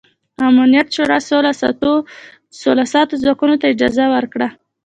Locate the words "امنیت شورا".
0.47-1.19